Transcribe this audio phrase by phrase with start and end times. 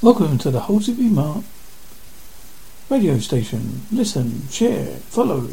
[0.00, 1.42] Welcome to the Halsey Mark
[2.88, 3.82] radio station.
[3.90, 5.48] Listen, share, follow.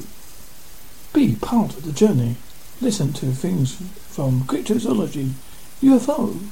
[1.13, 2.35] Be part of the journey.
[2.79, 3.73] Listen to things
[4.07, 5.31] from cryptozoology,
[5.81, 6.45] UFO,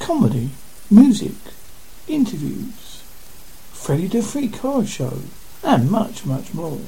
[0.00, 0.48] comedy,
[0.90, 1.34] music,
[2.08, 3.02] interviews,
[3.74, 5.18] Freddy the Freak Horror Show,
[5.62, 6.80] and much, much more.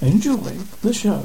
[0.00, 1.24] Enjoy the show.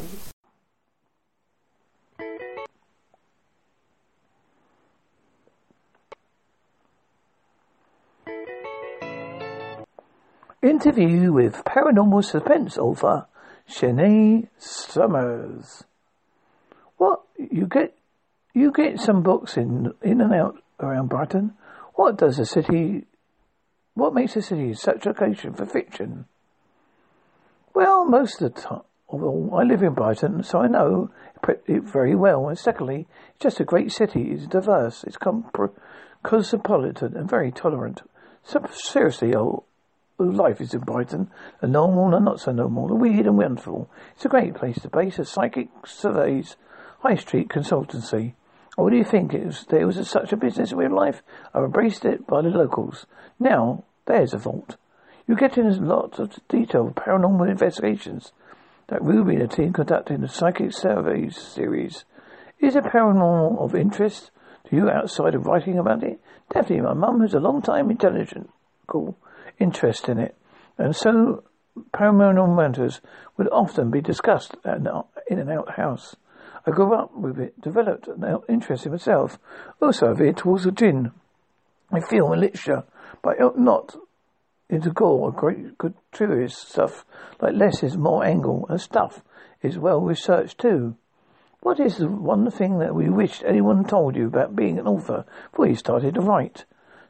[10.67, 13.25] Interview with paranormal suspense author
[13.69, 15.85] Shanae Summers.
[16.97, 17.95] What you get?
[18.53, 21.53] You get some books in in and out around Brighton.
[21.93, 23.05] What does a city?
[23.93, 26.25] What makes a city such a location for fiction?
[27.73, 31.11] Well, most of the time, although I live in Brighton, so I know
[31.65, 32.49] it very well.
[32.49, 34.31] And secondly, it's just a great city.
[34.31, 35.05] It's diverse.
[35.05, 35.17] It's
[36.23, 38.01] cosmopolitan and very tolerant.
[38.43, 39.63] So seriously, oh,
[40.25, 41.29] life is in Brighton.
[41.61, 43.89] The normal and not so normal, the weird and wonderful.
[44.15, 46.55] It's a great place to base a psychic surveys,
[46.99, 48.33] high street consultancy.
[48.75, 49.33] What do you think?
[49.33, 51.21] It was, there was a, such a business in real life.
[51.53, 53.05] I've embraced it by the locals.
[53.39, 54.77] Now, there's a vault.
[55.27, 58.31] You get in a lot of detail of paranormal investigations
[58.87, 62.05] that Ruby and the team conducting the psychic surveys series.
[62.59, 64.31] Is it paranormal of interest
[64.69, 66.19] to you outside of writing about it?
[66.51, 68.49] Definitely, my mum has a long time intelligent,
[68.87, 69.17] cool
[69.59, 70.35] interest in it,
[70.77, 71.43] and so
[71.93, 73.01] paranormal matters
[73.37, 76.15] would often be discussed in an outhouse.
[76.65, 79.39] I grew up with it, developed an interest in myself,
[79.81, 81.11] also veered towards the jinn.
[81.91, 82.83] I feel and literature,
[83.21, 83.95] but not
[84.69, 87.05] into gore or great good tourist stuff
[87.39, 89.23] like less is more angle and stuff
[89.61, 90.95] is well researched too.
[91.61, 95.25] What is the one thing that we wished anyone told you about being an author
[95.51, 96.65] before you started to write?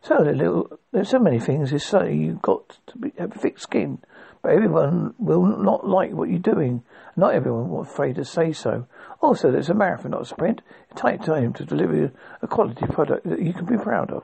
[0.08, 4.00] So little, there's so many things you say you've got to be, have thick skin,
[4.42, 6.84] but everyone will not like what you're doing.
[7.18, 8.88] Not everyone will afraid to say so.
[9.22, 10.62] Also, there's a marathon, not a sprint.
[10.92, 14.24] It takes time to deliver a quality product that you can be proud of.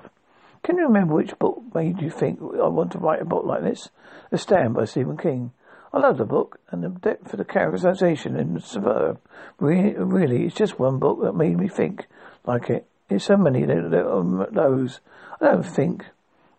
[0.64, 3.64] Can you remember which book made you think I want to write a book like
[3.64, 3.90] this?
[4.32, 5.52] The Stand by Stephen King.
[5.92, 9.20] I love the book and the depth of the characterization in the suburb.
[9.60, 12.06] Really, really, it's just one book that made me think
[12.46, 12.88] like it.
[13.20, 15.00] So many um, those.
[15.42, 16.06] I don't think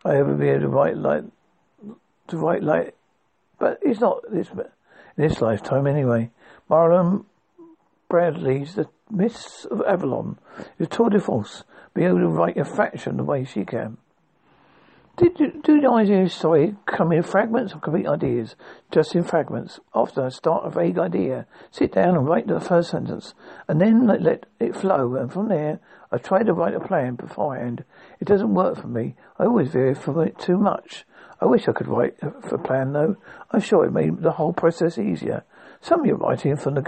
[0.04, 1.24] I ever be able to write like
[2.28, 2.96] to write like,
[3.58, 6.30] but it's not this in this lifetime anyway.
[6.68, 7.24] Marion
[8.08, 10.38] Bradley's The Mists of Avalon
[10.78, 11.64] is tour de force.
[11.94, 13.98] Be able to write a fraction the way she can.
[15.16, 18.56] Did you, do the ideas, sorry, come in fragments or complete ideas?
[18.90, 19.78] Just in fragments.
[19.92, 23.32] Often I start a vague idea, sit down and write the first sentence,
[23.68, 25.78] and then let, let it flow, and from there
[26.10, 27.84] I try to write a plan beforehand.
[28.18, 29.14] It doesn't work for me.
[29.38, 31.04] I always veer from it too much.
[31.40, 33.16] I wish I could write a plan though.
[33.52, 35.44] I'm sure it made the whole process easier.
[35.80, 36.82] Some of your writing from the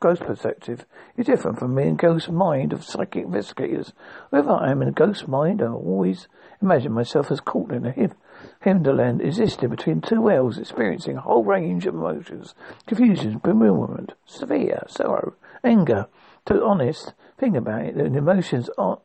[0.00, 3.92] ghost perspective is different from me and ghost mind of psychic investigators.
[4.30, 6.28] Whether I am in a ghost mind, I always
[6.62, 8.14] imagine myself as caught in a him-
[8.60, 12.54] hinterland existing between two worlds, experiencing a whole range of emotions,
[12.86, 15.34] confusion, bewilderment, severe sorrow,
[15.64, 16.06] anger.
[16.46, 19.00] To honest, think about it, the emotions aren't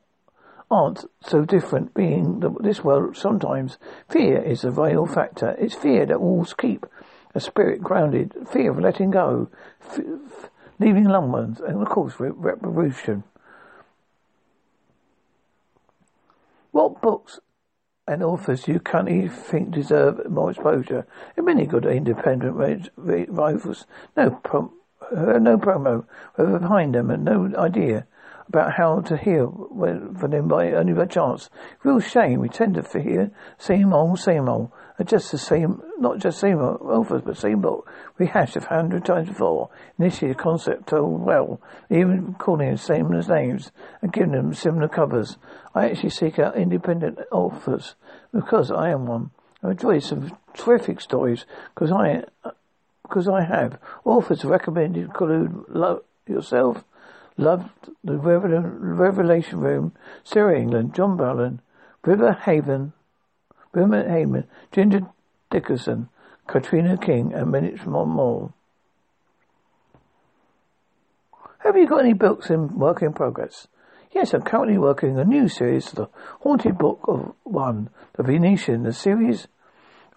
[0.72, 3.78] aren't so different being this world sometimes
[4.10, 6.86] fear is a real factor it's fear that walls keep
[7.36, 9.50] a spirit grounded, fear of letting go,
[9.82, 10.50] f- f-
[10.80, 12.30] leaving loved ones, and of course re-.
[16.72, 17.40] What books
[18.08, 21.08] and authors do you currently think deserve more exposure?
[21.38, 23.86] Many good independent rivals.
[24.18, 24.74] No, prom-
[25.16, 26.06] uh, no promo
[26.36, 28.08] behind them and no idea
[28.48, 31.50] about how to hear for them by only by chance.
[31.84, 32.40] Real shame.
[32.40, 36.60] We tend to hear same old, same old, and just the same, not just same
[36.60, 39.70] old authors, but same book rehashed a hundred times before.
[39.98, 43.72] Initially, the concept told well, even calling them same as names
[44.02, 45.38] and giving them similar covers.
[45.74, 47.96] I actually seek out independent authors
[48.32, 49.32] because I am one.
[49.64, 52.26] I enjoy some terrific stories because I,
[53.04, 55.66] because I have authors recommended include
[56.28, 56.84] yourself
[57.38, 59.94] loved the Revelation Room,
[60.24, 61.62] Sarah England, John Ballon,
[62.04, 62.94] River Haven,
[63.72, 65.02] River Haven, Ginger
[65.50, 66.10] Dickerson,
[66.48, 68.06] Katrina King, and many more.
[68.06, 68.54] More.
[71.60, 73.68] Have you got any books in work in progress?
[74.12, 76.08] Yes, I'm currently working a new series, The
[76.42, 79.48] Haunted Book of One, The Venetian, the series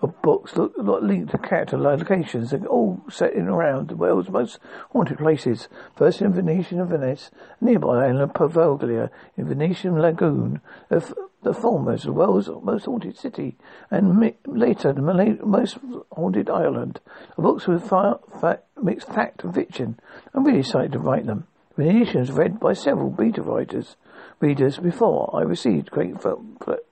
[0.01, 4.59] of books look, look linked to character locations all set in around the world's most
[4.91, 5.69] haunted places.
[5.97, 10.61] First in Venetian and Venice, nearby island of Poveglia in Venetian Lagoon.
[10.89, 13.57] The, the former the world's most haunted city,
[13.91, 15.01] and mi- later the
[15.45, 15.79] most
[16.11, 17.01] haunted island.
[17.37, 20.01] The books were fa- fa- mixed fact and fiction.
[20.35, 21.47] I'm really excited to write them.
[21.77, 23.97] The editions read by several beta writers,
[24.41, 26.17] readers before I received great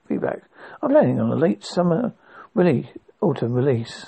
[0.07, 0.43] feedback.
[0.81, 2.13] I'm planning on a late summer
[2.55, 2.87] release,
[3.21, 4.07] autumn release.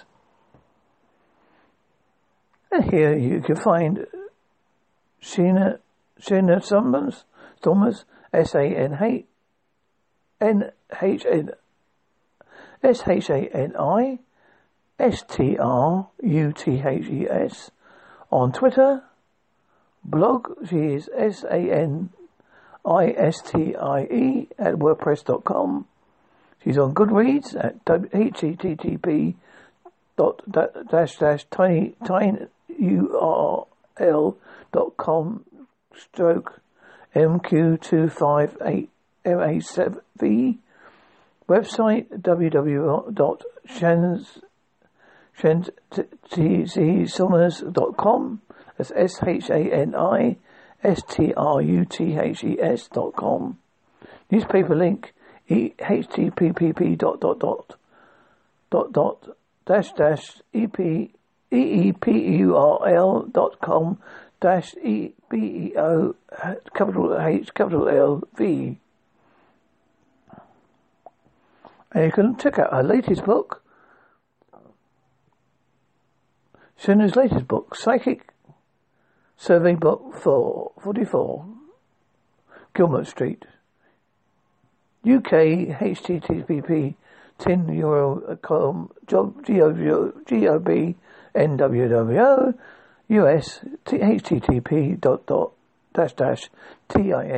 [2.72, 4.08] And here you can find
[5.22, 5.78] Sheena,
[6.20, 7.26] Sheena Summers,
[7.62, 9.26] Thomas, S-A-N-H,
[10.42, 11.52] N-H-N,
[12.84, 14.20] S-H-A-N-I,
[15.00, 15.62] S-T-R-U-T-H-E-S,
[18.30, 19.04] on Twitter,
[20.04, 22.10] blog, she is S-A-N-I-S-T-I-E
[24.60, 25.86] at wordpress.com.
[26.64, 29.36] She's on Goodreads at http
[30.18, 30.42] dot
[30.90, 32.48] dash dash tiny tiny
[32.82, 34.36] url
[34.72, 35.46] dot com
[35.96, 36.62] stroke
[37.16, 38.90] mq two five eight
[39.26, 40.60] ma seven v.
[41.48, 44.40] Website www dot shans
[47.72, 48.42] dot com.
[48.78, 50.38] That's s h a n i
[50.84, 53.58] s t r u t h e s dot com.
[54.30, 55.14] Newspaper link
[55.50, 57.76] http dot dot dot
[58.70, 60.78] dot dot dash dash ep
[61.52, 63.98] eepurl dot com
[64.42, 66.16] dash e b e o
[66.74, 68.78] capital H capital L V.
[71.92, 73.64] And you can check out her latest book,
[76.78, 78.34] Shana's latest book, Psychic
[79.38, 81.46] Survey Book 4, 44,
[82.76, 83.46] Gilmore Street,
[85.06, 85.32] UK
[85.80, 86.96] HTTP
[87.40, 90.96] 10 euro uh, column job G-O-B
[91.36, 92.54] NWWO
[93.10, 95.54] US HTTP dot dot
[95.94, 96.50] dash dash
[96.90, 97.34] T-I-N-U-R-L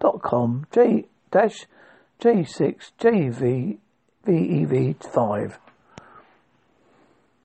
[0.00, 1.66] dot com J dash
[2.20, 3.78] J6 JV
[4.24, 5.61] VEV 5